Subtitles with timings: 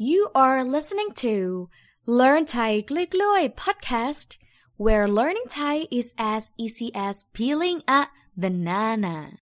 [0.00, 1.68] You are listening to
[2.06, 4.36] Learn Thai Gloi Gloi podcast,
[4.76, 8.06] where learning Thai is as easy as peeling a
[8.36, 9.40] banana.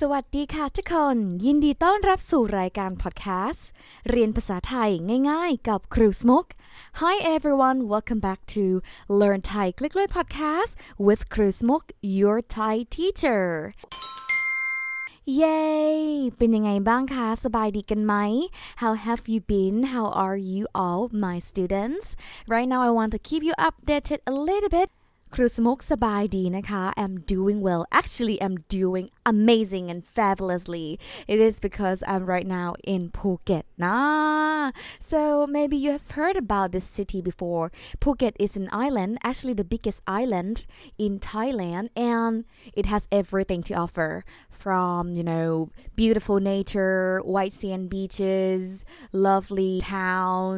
[0.00, 3.68] สวัสดีค่ะทุกคน ยินดีต้อนรับสู่รายการพอดแคสต์
[4.10, 4.90] เรียนภาษาไทย
[5.30, 6.46] ง่ายๆ กับครูสมุก
[7.02, 8.64] Hi everyone welcome back to
[9.20, 10.72] Learn Thai คลิกเลย podcast
[11.06, 11.82] with ครูสมุก
[12.18, 13.44] your Thai teacher
[15.36, 15.62] เย้
[16.36, 18.14] เป็นยังไงบ้างคะ สบายดีกันไหม
[18.82, 22.06] How have you been How are you all my students
[22.54, 24.90] Right now I want to keep you updated a little bit
[25.33, 30.87] ครูสมุกสบายดีนะคะ I'm doing well actually I'm doing amazing and fabulously
[31.33, 33.99] it is because I'm right now in Phuket นะ
[35.11, 35.19] so
[35.57, 37.65] maybe you have heard about this city before
[38.03, 40.55] Phuket is an island actually the biggest island
[41.05, 41.85] in Thailand
[42.15, 42.33] and
[42.79, 44.11] it has everything to offer
[44.61, 45.49] from you know
[46.01, 46.99] beautiful nature
[47.35, 48.61] white sand beaches
[49.27, 50.55] lovely town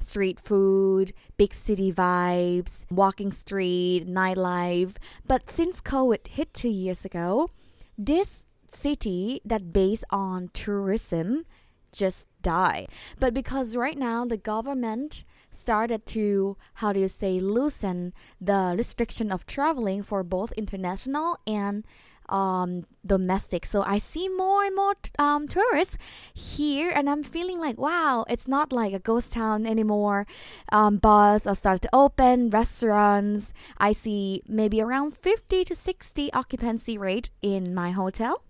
[0.00, 4.96] street food big city vibes walking street nightlife.
[5.26, 7.50] But since COVID hit two years ago,
[7.96, 11.44] this city that based on tourism
[11.92, 12.86] just die.
[13.18, 19.32] But because right now the government started to how do you say loosen the restriction
[19.32, 21.84] of traveling for both international and
[22.28, 23.66] um, domestic.
[23.66, 25.98] So I see more and more um, tourists
[26.34, 30.26] here, and I'm feeling like, wow, it's not like a ghost town anymore.
[30.70, 33.52] Um, bars are started to open, restaurants.
[33.78, 38.42] I see maybe around 50 to 60 occupancy rate in my hotel.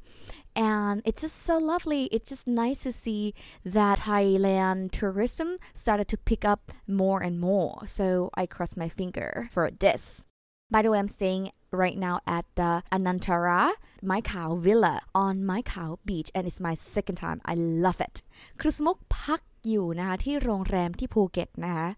[0.58, 2.06] And it's just so lovely.
[2.06, 3.32] It's just nice to see
[3.64, 7.86] that Thailand tourism started to pick up more and more.
[7.86, 10.26] So I cross my finger for this.
[10.68, 15.62] By the way, I'm staying right now at the Anantara Mai Khao Villa on Mai
[15.62, 17.40] Khao Beach and it's my second time.
[17.44, 18.22] I love it.
[18.60, 21.88] ครูสมุกพักอยู่นะคะที่โรงแรมที่ภูเก็ตนะคะ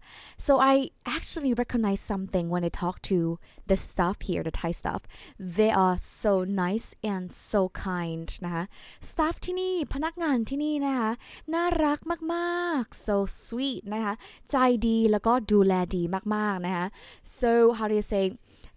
[0.45, 0.75] so I
[1.15, 3.19] actually recognize something when I talk to
[3.69, 5.01] the staff here the Thai staff.
[5.57, 6.33] They are so
[6.63, 8.63] nice and so kind นะคะ
[9.09, 11.11] staff ที่นี่พนักงานที่นี่นะคะ
[11.53, 11.99] น่ารัก
[12.33, 13.15] มากๆ so
[13.45, 14.13] sweet นะคะ
[14.51, 14.55] ใจ
[14.87, 16.03] ดีแล้วก็ดูแลดี
[16.35, 16.85] มากๆนะคะ
[17.39, 18.25] so how do you say?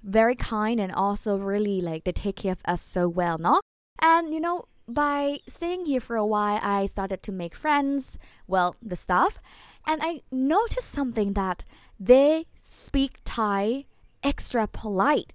[0.04, 3.60] Very kind and also really like they take care of us so well, no?
[4.00, 8.76] And you know, by staying here for a while, I started to make friends, well,
[8.82, 9.41] the staff,
[9.87, 11.65] and I noticed something that
[11.98, 13.87] they speak Thai
[14.22, 15.32] extra polite.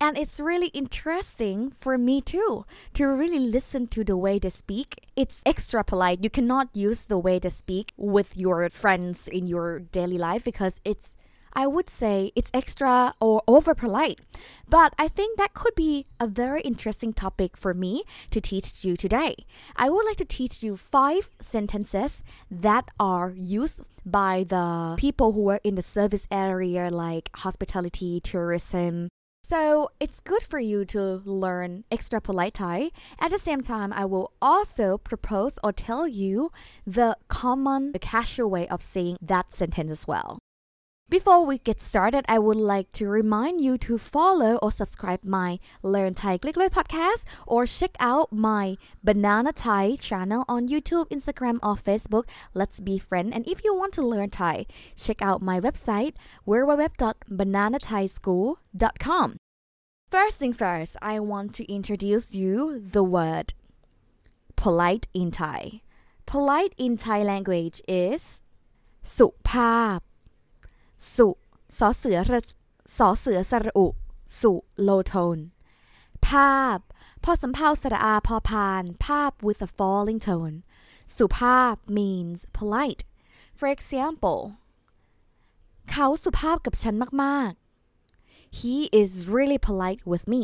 [0.00, 2.64] And it's really interesting for me too
[2.94, 4.96] to really listen to the way they speak.
[5.14, 6.24] It's extra polite.
[6.24, 10.80] You cannot use the way they speak with your friends in your daily life because
[10.84, 11.16] it's
[11.52, 14.20] I would say it's extra or over polite.
[14.68, 18.96] But I think that could be a very interesting topic for me to teach you
[18.96, 19.34] today.
[19.76, 25.48] I would like to teach you five sentences that are used by the people who
[25.50, 29.08] are in the service area like hospitality, tourism,
[29.44, 32.90] so it's good for you to learn extra polite Thai.
[33.18, 36.52] At the same time, I will also propose or tell you
[36.86, 40.38] the common, the casual way of saying that sentence as well.
[41.12, 45.58] Before we get started, I would like to remind you to follow or subscribe my
[45.82, 51.58] Learn Thai Gloi Gloi podcast or check out my Banana Thai channel on YouTube, Instagram,
[51.62, 52.30] or Facebook.
[52.54, 53.32] Let's be friends.
[53.34, 54.64] And if you want to learn Thai,
[54.96, 56.14] check out my website
[56.48, 59.36] www.bananathaischool.com.
[60.10, 63.52] First thing first, I want to introduce you the word
[64.56, 65.82] polite in Thai.
[66.24, 68.38] Polite in Thai language is
[69.16, 69.98] สุภาพ
[71.16, 71.28] สุ
[71.78, 72.18] สอเสือ
[72.96, 73.86] สอเสือสระอุ
[74.40, 74.52] สุ
[74.82, 75.38] โลโทน
[76.28, 76.78] ภาพ
[77.24, 80.56] พอสำเพาสระอาพอพาน ภาพ with a falling tone
[81.16, 83.02] สุภาพ means polite
[83.58, 84.40] for example
[85.90, 87.52] เขาสุภาพกับฉันมาก
[88.04, 90.42] ๆ he is really polite with me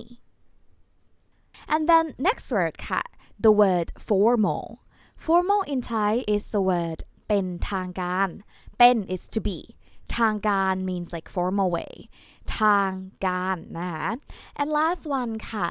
[1.72, 3.02] and then next word ค่ะ
[3.44, 4.64] the word formal
[5.24, 8.28] formal in Thai is the word เป็นทางการ
[8.78, 9.58] เป็น is to be
[10.17, 11.93] ทางการ means like formal way
[12.59, 12.91] ทาง
[13.25, 14.09] การนะคะ
[14.59, 15.67] and last one ค่ะ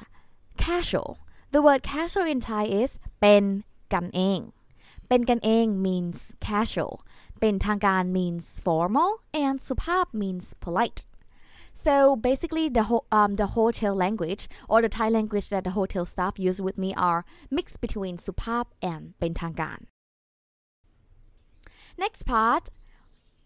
[0.64, 1.10] casual
[1.54, 2.90] the word casual in Thai is
[3.20, 3.44] เป็น
[3.92, 4.40] กันเอง
[5.08, 6.18] เป็นกันเอง means
[6.48, 6.92] casual
[7.40, 9.10] เป็นทางการ means formal
[9.44, 11.00] and สุภาพ means polite
[11.74, 16.04] So basically, the whole um, the hotel language or the Thai language that the hotel
[16.04, 19.78] staff use with me are mixed between supap and เป็นทางการ
[22.04, 22.64] Next part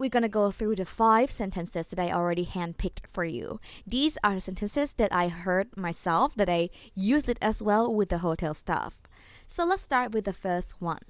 [0.00, 3.60] we're gonna go through the five sentences that I already handpicked for you.
[3.86, 8.10] These are the sentences that I heard myself, that I use it as well with
[8.10, 9.00] the hotel staff.
[9.46, 11.02] So let's start with the first one.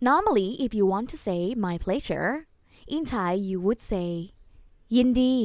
[0.00, 2.46] Normally, if you want to say my pleasure,
[2.86, 4.32] in Thai you would say
[4.96, 5.36] ยินดี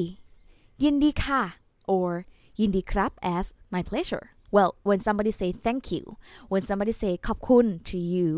[0.84, 1.42] ยินดีค่ะ
[1.92, 2.10] or
[2.60, 4.26] ยินดีครับ as my pleasure.
[4.56, 6.04] Well, when somebody say thank you,
[6.52, 8.30] when somebody say ขอบคุณ to you,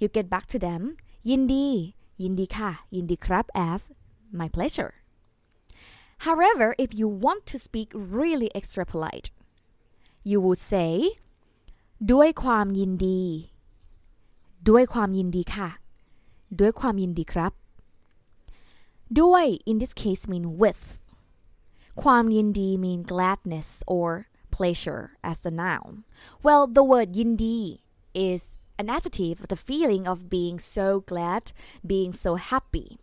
[0.00, 0.82] you get back to them
[1.28, 1.68] ยินดี
[2.22, 3.82] ยินดีค่ะ ยินดีครับ as
[4.40, 4.92] my pleasure.
[6.26, 9.28] However, if you want to speak really extra polite,
[10.30, 10.92] you would say
[12.12, 13.22] ด้วยความยินดี
[14.68, 15.68] ด้วยความยินดีค่ะ
[16.60, 17.52] ด้วยความยินดีครับ
[19.20, 20.82] ด้วย in this case mean with
[22.02, 24.08] ความยินดี mean gladness or
[24.56, 25.90] pleasure as the noun
[26.44, 27.58] well the word ยินดี
[28.28, 28.42] is
[28.77, 31.51] an adjective the feeling of being so glad,
[31.85, 32.97] being so happy.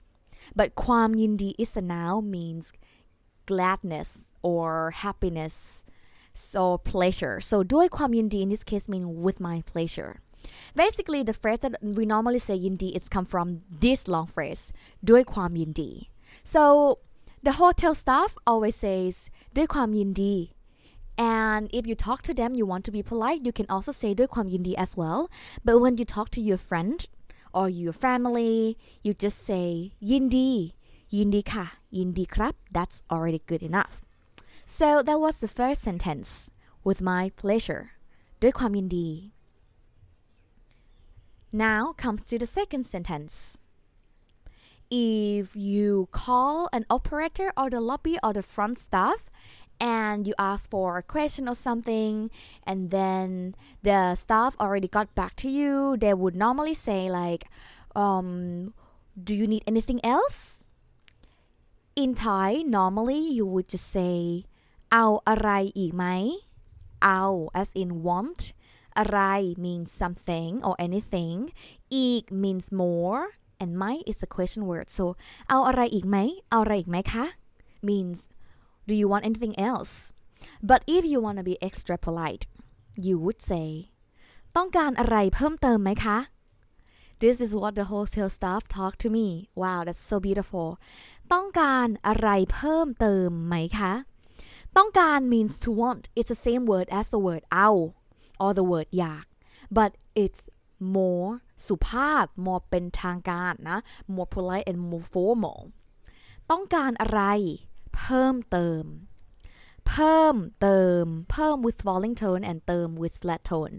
[0.54, 2.72] But kwam yindi is a noun means
[3.46, 5.84] gladness or happiness,
[6.34, 7.40] so pleasure.
[7.40, 10.20] So doi kwam yindi in this case means with my pleasure.
[10.74, 14.72] Basically, the phrase that we normally say yindi it's come from this long phrase,
[15.04, 16.08] doi kwam yindi.
[16.44, 16.98] So
[17.42, 20.52] the hotel staff always says doi kwam yindi
[21.19, 24.09] and if you talk to them you want to be polite you can also say
[24.19, 25.21] ด้วยความยินดี as well
[25.65, 26.97] but when you talk to your friend
[27.57, 28.55] or your family
[29.05, 29.67] you just say
[30.09, 30.51] ยินดี
[31.15, 31.65] ยินดีค่ะ
[31.97, 33.93] ยินดีครับ that's already good enough
[34.77, 36.29] so that was the first sentence
[36.87, 37.83] with my pleasure
[38.41, 39.09] ด้วยความยินดี
[41.55, 43.61] now comes to the second sentence.
[44.91, 49.29] If you call an operator or the lobby or the front staff
[49.80, 52.30] and you ask for a question or something
[52.66, 57.48] and then the staff already got back to you they would normally say like
[57.96, 58.72] um,
[59.22, 60.66] do you need anything else?
[61.96, 64.44] In thai normally you would just say
[64.92, 66.46] ao arai mai.
[67.02, 68.52] Ao as in want.
[68.96, 71.52] Arai means something or anything.
[71.90, 74.90] Ik means more and mai is a question word.
[74.90, 75.16] So
[75.48, 76.40] ao arai ik mai?
[76.52, 77.40] Ao arai ik mai ka?
[77.82, 78.28] means
[78.90, 79.94] do you want anything else
[80.70, 82.44] but if you want to be extra polite
[83.06, 83.68] you would say
[84.56, 86.18] ต้องการอะไรเพิ่มเติมไหมคะ
[87.22, 89.26] This is what the hotel staff talk to me
[89.62, 90.68] wow that's so beautiful
[91.32, 93.92] ต้องการอะไรเพิ่มเติมไหมคะ
[94.76, 97.68] ต้องการ means to want it's the same word as the word เอา
[98.42, 99.24] or the word อยาก
[99.76, 99.90] but
[100.22, 100.42] it's
[100.96, 101.28] more
[101.66, 103.78] สุภาพ more เป็นทางการนะ
[104.14, 105.60] more polite and more formal
[106.50, 107.22] ต้องการอะไร
[107.97, 108.83] เพิ่มเติม
[109.87, 113.75] เพิ่มเติม เพิ่ม with falling tone and เติม with flat tone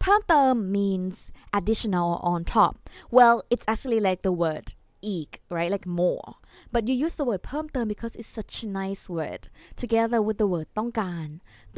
[0.00, 1.16] เพิ่มเติม means
[1.58, 2.74] additional or on top
[3.16, 4.66] well it's actually like the word
[5.06, 6.28] อีก right like more
[6.72, 9.42] but you use the word เพิ่มเติม because it's such a nice word
[9.82, 11.26] together with the word ต้องการ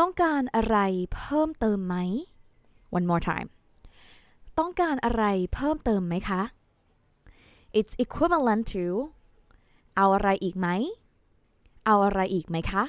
[0.00, 0.78] ต้องการอะไร
[1.16, 1.96] เพิ่มเติมไหม
[2.96, 3.48] one more time
[4.58, 5.24] ต้องการอะไร
[5.54, 6.42] เพิ่มเติมไหมคะ
[7.78, 8.84] it's equivalent to
[9.96, 10.68] เอาอะไรอีกไหม
[11.88, 12.84] เอาอะไรอีกไหมคะ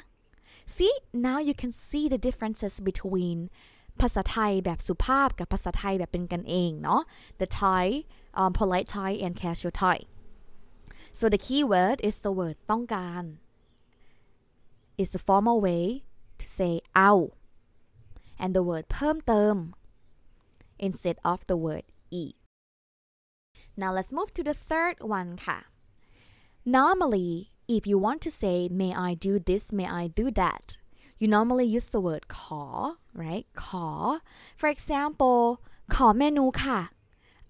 [0.76, 0.94] see
[1.28, 3.40] now you can see the differences between
[4.02, 7.02] ภาษาไทยแบบสุภาพกับภาษาไทยแบบเป็นกันเองเนาะ
[7.42, 7.86] the Thai
[8.40, 9.98] um, polite Thai and casual Thai
[11.20, 13.24] so the key word is the word ต้องการ
[15.02, 15.86] is the formal way
[16.40, 17.12] to say เอา
[18.44, 19.56] and the word เพิ่มเติม
[20.88, 22.36] instead of the word อีก
[23.82, 25.60] now let's move to the third one ค่ะ
[26.78, 27.32] normally
[27.76, 30.66] if you want to say may I do this may I do that
[31.20, 32.64] you normally use the word ขอ
[33.24, 33.88] right ขอ
[34.60, 35.44] for example
[35.96, 36.80] ขอเมนูค่ะ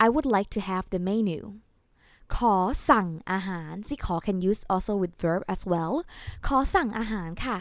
[0.05, 1.41] I would like to have the menu
[2.35, 2.55] ขอ
[2.89, 5.93] สั่งอาหาร see ขอ can use also with verb as well
[6.47, 7.57] ขอสั่งอาหารค่ะ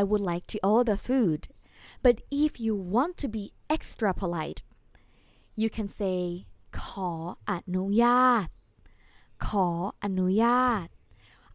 [0.00, 1.40] I would like to order food
[2.04, 3.44] but if you want to be
[3.76, 4.60] extra polite
[5.60, 6.20] you can say
[6.82, 7.12] ขอ
[7.50, 8.46] อนุญาต
[9.46, 9.68] ขอ
[10.04, 10.86] อนุญาต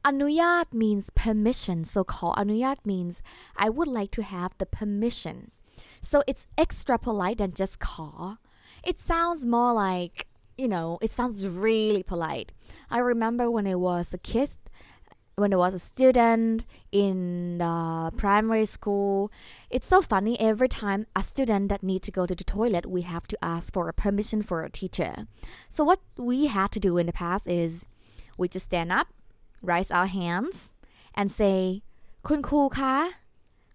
[0.04, 1.84] Anuyat means permission.
[1.84, 3.22] So called Anuyat means
[3.56, 5.52] I would like to have the permission.
[6.02, 8.38] So it's extra polite than just call.
[8.84, 10.26] It sounds more like,
[10.58, 12.52] you know, it sounds really polite.
[12.90, 14.50] I remember when I was a kid,
[15.36, 19.30] when I was a student in the primary school.
[19.70, 23.02] It's so funny every time a student that need to go to the toilet, we
[23.02, 25.28] have to ask for a permission for a teacher.
[25.68, 27.86] So what we had to do in the past is
[28.36, 29.08] we just stand up
[29.70, 30.56] raise our hands
[31.18, 31.58] and say
[32.28, 32.94] คุณครูคะ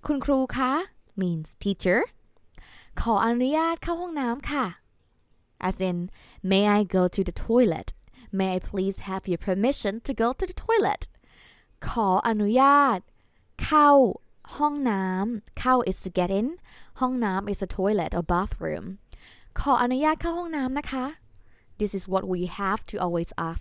[0.05, 0.71] คุณครูคะ
[1.21, 1.99] means teacher
[3.01, 4.65] ขออนุญาตเข้าห้องน้ำค่ะ
[5.67, 5.97] as in
[6.51, 7.87] may I go to the toilet
[8.37, 11.01] may I please have your permission to go to the toilet
[11.87, 12.99] ขออนุญาต
[13.63, 13.89] เข้า
[14.57, 16.47] ห้องน้ำเข้า is to get in
[16.99, 18.85] ห้องน้ำ is a toilet or bathroom
[19.59, 21.05] ขออนุญาตเข้าห้องน้ำนะคะ
[21.80, 23.60] this is what we have to always ask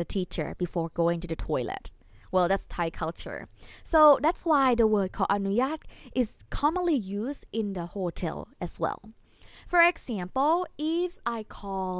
[0.00, 1.84] the teacher before going to the toilet
[2.32, 3.40] well that's Thai culture
[3.92, 5.78] so that's why the word ขออนุญาต
[6.20, 9.00] is commonly used in the hotel as well
[9.70, 10.54] for example
[11.00, 11.96] if I call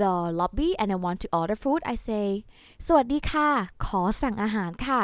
[0.00, 2.26] the lobby and I want to order food I say
[2.86, 3.48] สวัสดีค่ะ
[3.86, 5.02] ขอสั่งอาหารค่ะ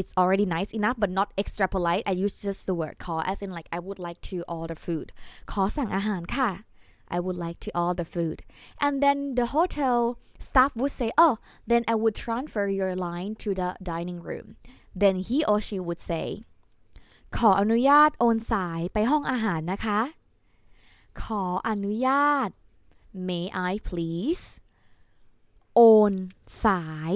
[0.00, 3.38] it's already nice enough but not extra polite I use just the word call as
[3.44, 5.08] in like I would like to order food
[5.52, 6.50] ขอสั่งอาหารค่ะ
[7.16, 8.38] I would like to order food
[8.84, 11.34] and then the hotel staff would say oh
[11.70, 14.46] then I would transfer your line to the dining room
[15.02, 16.26] then he or she would say
[17.36, 20.00] ขออนุญาตโอนสายไปห้องอาหารนะคะ
[21.22, 22.48] ขออนุญาต
[23.28, 24.44] may I please
[25.74, 26.12] โอน
[26.64, 27.14] สาย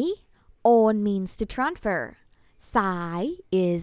[0.75, 2.03] own means to transfer
[2.75, 3.23] สาย
[3.67, 3.83] is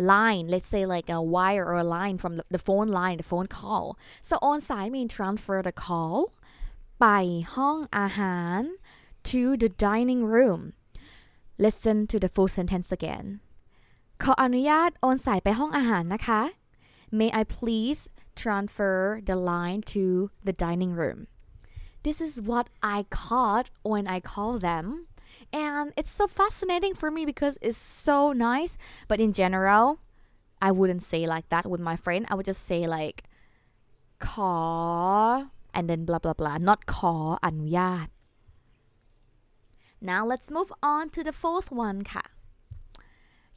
[0.00, 3.28] line let's say like a wire or a line from the, the phone line the
[3.32, 3.84] phone call
[4.28, 6.16] so on สาย mean transfer the call
[7.00, 7.06] ไป
[7.56, 8.60] ห้องอาหาร
[9.30, 10.60] to the dining room
[11.64, 13.26] listen to the full sentence again
[14.22, 16.42] ขออนุญาตโอนสายไปห้องอาหารนะคะ
[17.18, 18.00] may I please
[18.42, 18.96] transfer
[19.28, 20.04] the line to
[20.46, 21.18] the dining room
[22.06, 24.84] this is what I caught when I call them
[25.52, 28.72] and it's so fascinating for me because it's so nice
[29.10, 29.86] but in general
[30.68, 33.18] I wouldn't say like that with my friend I would just say like
[34.26, 34.56] ขอ
[35.76, 37.14] and then blah blah blah not ขอ
[37.46, 38.08] อนุญาต
[40.10, 42.24] now let's move on to the fourth one ค่ะ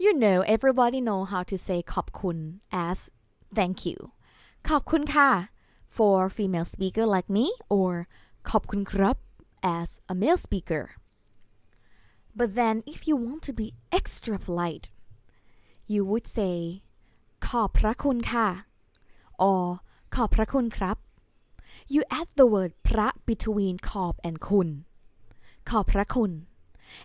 [0.04, 2.38] you know everybody know how to say ขอบคุณ
[2.88, 3.00] as
[3.58, 3.98] thank you
[4.70, 5.30] ขอบคุณค่ะ
[5.96, 7.46] for female speaker like me
[7.78, 7.92] or
[8.50, 9.18] ขอบคุณครับ
[9.80, 10.84] as a male speaker
[12.40, 14.86] but then if you want to be extra polite
[15.94, 16.56] you would say
[17.48, 18.48] ขอบพระคุณค่ะ
[19.44, 19.64] or
[20.16, 20.98] ขอบพระคุณครับ
[21.94, 24.68] you add the word พระ between ขอบ and คุณ
[25.70, 26.32] ขอบพระคุณ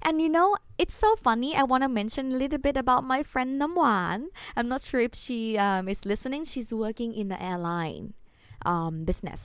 [0.07, 0.49] and you know
[0.83, 4.19] it's so funny I want to mention a little bit about my friend Namwan
[4.57, 8.07] I'm not sure if she um, is listening she's working in the airline
[8.71, 9.43] um, business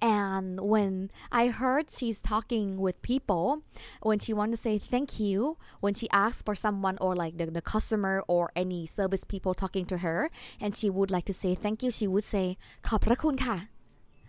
[0.00, 3.62] and when I heard she's talking with people,
[4.02, 7.46] when she want to say thank you, when she asks for someone or like the,
[7.46, 11.54] the customer or any service people talking to her, and she would like to say
[11.54, 12.46] thank you, she would say
[12.86, 13.56] ขอบพระคุณค่ะ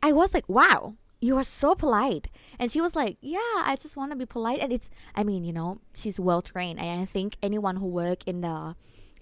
[0.07, 0.79] I was like, wow,
[1.19, 2.29] you are so polite.
[2.59, 4.59] And she was like, yeah, I just want to be polite.
[4.59, 6.79] And it's, I mean, you know, she's well trained.
[6.79, 8.75] And I think anyone who work in the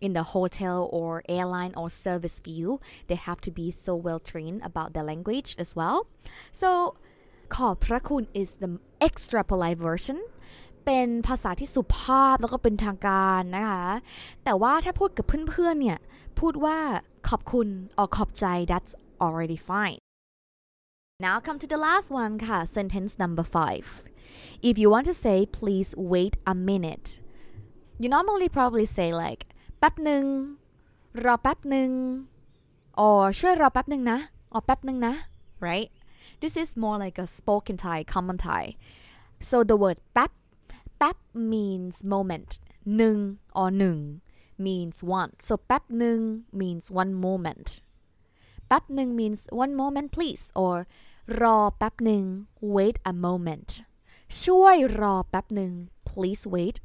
[0.06, 4.62] in the hotel or airline or service field, they have to be so well trained
[4.64, 5.98] about the language as well.
[6.62, 6.70] So
[7.56, 8.72] ขอบพระคุณ is the
[9.08, 10.18] extra polite version
[10.86, 13.88] เป็นภาษาที่สุภาพแล้วก็เป็นทางการนะคะ
[14.44, 16.00] แต่ว่าถ้าพูดกับเพื่อนๆเนี่ย
[16.40, 16.78] พูดว่า
[17.30, 17.68] ขอบคุณ
[18.00, 18.94] or ขอบใจ that's
[19.26, 20.00] already fine
[21.26, 23.88] now come to the last one ค่ะ sentence number five
[24.70, 27.08] if you want to say please wait a minute
[28.02, 29.42] you normally probably say like
[29.80, 30.24] แป๊บหนึ่ง
[31.24, 31.90] รอแป๊บหนึ่ง
[33.06, 34.20] or ช่วยรอแป๊บหนึ่งนะ
[34.54, 35.14] อ๋อแป๊บหนึ่งนะ
[35.68, 35.90] right
[36.42, 38.64] this is more like a spoken Thai common Thai
[39.50, 40.32] so the word แป๊บ
[40.98, 41.18] แป๊บ
[41.52, 42.52] means moment
[42.98, 43.18] หนึ่ง
[43.60, 43.98] or หนึ่ง
[44.66, 46.20] means one so แป๊บหนึ่ง
[46.60, 47.68] means one moment
[48.68, 50.76] แป๊บหนึ่ง means one moment please or
[51.42, 52.24] รอแป๊บหนึ่ง
[52.76, 53.70] wait a moment
[54.44, 55.74] ช่วยรอแป๊บหนึ่ง
[56.10, 56.78] please wait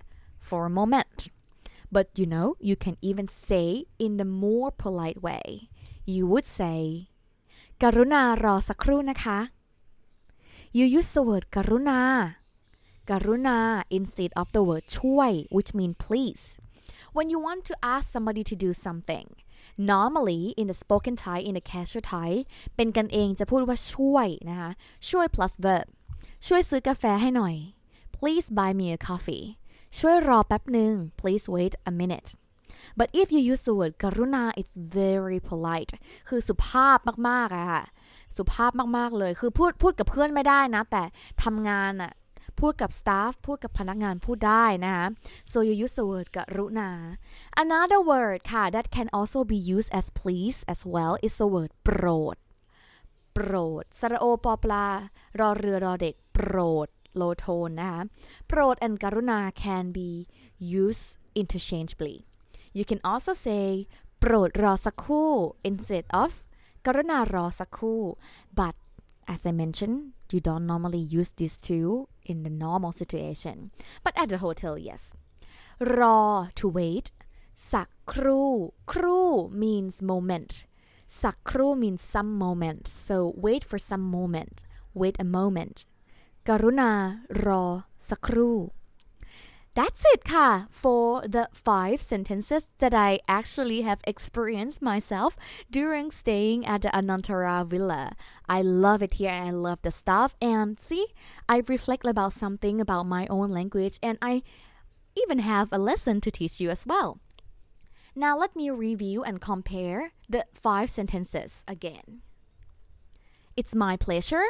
[0.47, 1.19] for a moment
[1.96, 3.68] But you know you can even say
[4.06, 5.46] in the more polite way
[6.14, 6.80] you would say
[7.84, 9.40] กรุณารอสักครู่นะคะ
[10.78, 12.02] you use the word กรุณา
[13.12, 13.60] กรุณา
[13.98, 16.46] instead of the word ช่วย which mean please
[17.16, 19.28] when you want to ask somebody to do something
[19.94, 22.30] normally in the spoken Thai in the casual Thai
[22.75, 24.72] เป็นกันเองจะพูดว่าช่วยนะคะ
[25.10, 25.88] ช่วย plus verb
[26.48, 27.56] ช่วยซื้อกาแฟให้หน่อย
[28.16, 29.46] please buy me a coffee
[30.00, 32.30] ช่วยรอแป๊บหนึ่ง please wait a minute
[33.00, 35.92] but if you use the word กรุณา it's very polite
[36.30, 36.98] คือสุภาพ
[37.30, 37.84] มากๆอะค่ะ
[38.38, 41.04] สุภาพมากๆเลย คือพูดพูดกับเพื่อนไม่ได้นะ แต่
[41.44, 42.12] ทำงานอะ
[42.60, 45.06] พูดกับ staff พูดกับพนักงานพูดได้นะคะ
[45.52, 46.90] so you use the word กรุณา
[47.64, 51.72] another word ค่ะ that can also be used as please as well is the word
[51.84, 52.38] โปรด
[53.34, 54.88] โปรด สระโอปอปลา
[55.40, 56.88] รอเรือรอเด็ก โปรด
[57.21, 58.02] low tone นะคะ
[58.49, 60.11] โปรด and กรุณา can be
[60.80, 61.09] used
[61.40, 62.16] interchangeably
[62.78, 63.64] you can also say
[64.19, 65.33] โปรดรอสักครู่
[65.69, 66.33] instead of
[66.87, 68.02] กรุณารอสักครู่
[68.61, 68.75] but
[69.35, 69.99] as I mentioned
[70.33, 71.88] you don't normally use these two
[72.30, 73.57] in the normal situation
[74.04, 75.02] but at the hotel yes
[75.99, 76.21] รอ
[76.59, 77.07] to wait
[77.73, 78.50] สักครู่
[78.92, 79.28] ครู่
[79.62, 80.52] means moment
[81.23, 84.57] สักครู่ means some moment so wait for some moment
[85.00, 85.76] wait a moment
[86.49, 86.92] กรุณา
[87.45, 87.64] รอ
[88.09, 88.59] สักครู่
[89.78, 90.49] That's it ค่ะ
[90.83, 91.04] for
[91.35, 95.37] the five sentences that I actually have experienced myself
[95.71, 98.04] during staying at the Anantara Villa.
[98.49, 101.07] I love it here and I love the stuff and see,
[101.49, 104.42] I reflect about something about my own language and I
[105.23, 107.21] even have a lesson to teach you as well.
[108.14, 112.23] Now let me review and compare the five sentences again.
[113.57, 114.47] It's my pleasure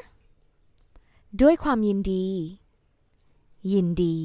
[1.41, 2.27] ด้วยความยินดี
[3.73, 4.19] ยินดี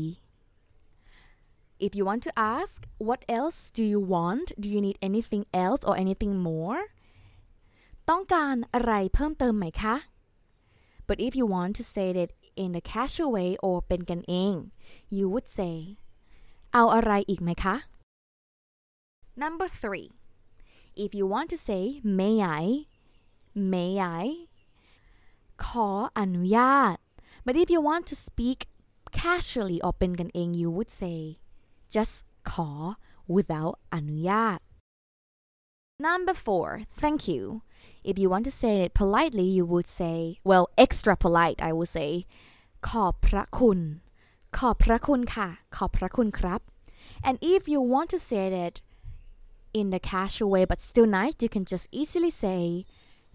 [1.86, 2.78] If you want to ask
[3.08, 6.80] what else do you want do you need anything else or anything more
[8.08, 9.94] ต้องการอะไรเพิ่มเติมไหมคะ
[11.08, 12.30] But if you want to say it
[12.62, 14.54] in a casual way or เป็นกันเอง
[15.16, 15.74] you would say
[16.72, 17.76] เอาอะไรอีกไหมคะ
[19.42, 20.08] Number three
[21.04, 21.82] if you want to say
[22.20, 22.64] may I
[23.72, 24.22] may I
[25.65, 25.89] ขอ
[26.19, 26.95] อนุญาต
[27.45, 28.59] but if you want to speak
[29.21, 31.19] casually or เป็นกันเอง you would say
[31.95, 32.15] just
[32.51, 32.69] ขอ
[33.35, 34.59] without อนุญาต
[36.07, 36.67] Number four
[37.01, 37.43] thank you
[38.09, 40.17] if you want to say it politely you would say
[40.49, 42.09] well extra polite I would say
[42.87, 43.79] ขอบพระคุณ
[44.57, 46.61] ขอบพระคุณค่ะ ขอบพระคุณครับ
[47.27, 48.75] and if you want to say it
[49.79, 52.61] in the casual way but still nice you can just easily say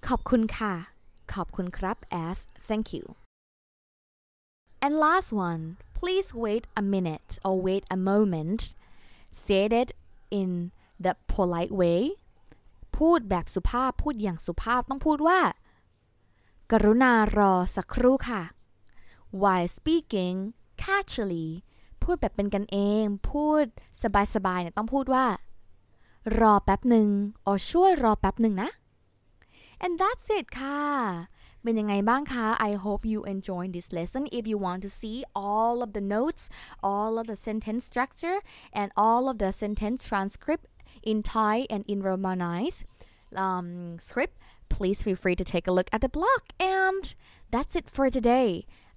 [0.06, 0.74] ขอบคุณค่ะ
[1.33, 3.05] ขอบคุณครับ as thank you
[4.83, 5.63] and last one
[5.99, 8.61] please wait a minute or wait a moment
[9.43, 9.91] say it
[10.39, 10.51] in
[11.03, 12.01] the polite way
[12.97, 15.39] พูดแบบสุภาพพูดอย่างสุภาพต้องพูดว่า
[16.71, 18.41] กรุณารอสักครู่ค่ะ
[19.41, 20.37] while speaking
[20.83, 21.49] casually
[22.03, 23.65] พูดแบบเป็นกันเอง พูด
[24.35, 25.25] สบายๆเนี่ยต้องพูดว่า
[26.39, 27.07] รอแป๊บหนึ่ง
[27.49, 28.69] or ช่วยรอแป๊บหนึ่งนะ
[29.82, 30.80] and that's it ค่ะ
[31.62, 36.04] เป็นยังไงบ้างคะ I hope you enjoyed this lesson if you want to see all of the
[36.16, 36.42] notes
[36.92, 38.38] all of the sentence structure
[38.80, 40.66] and all of the sentence transcript
[41.10, 42.80] in Thai and in Romanized
[43.44, 43.68] um,
[44.08, 44.36] script
[44.76, 47.04] please feel free to take a look at the blog and
[47.54, 48.50] that's it for today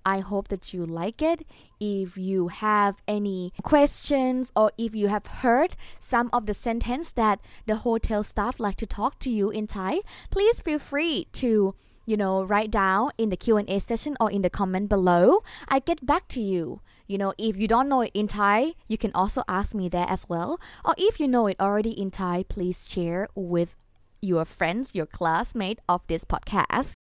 [0.09, 1.44] I hope that you like it.
[1.79, 7.40] If you have any questions or if you have heard some of the sentence that
[7.66, 11.75] the hotel staff like to talk to you in Thai, please feel free to
[12.07, 15.42] you know write down in the Q&A session or in the comment below.
[15.68, 16.81] I get back to you.
[17.07, 20.09] You know, if you don't know it in Thai, you can also ask me there
[20.09, 20.59] as well.
[20.85, 23.77] Or if you know it already in Thai, please share with
[24.21, 26.97] your friends, your classmate of this podcast.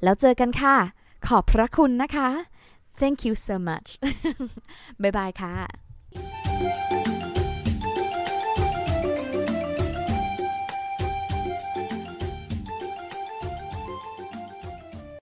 [0.04, 0.76] แล้วเจอกันค่ะ
[1.28, 2.30] ขอบพระคุณนะคะ
[3.00, 3.90] Thank you so much
[5.02, 5.54] บ๊ายบายค่ะ